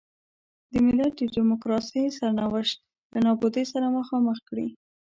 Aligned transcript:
د 0.71 0.73
ملت 0.85 1.13
د 1.17 1.21
ډیموکراسۍ 1.35 2.03
سرنوشت 2.19 2.77
له 3.11 3.19
نابودۍ 3.25 3.65
سره 3.73 3.95
مخامخ 3.99 4.37
کړي. 4.49 4.67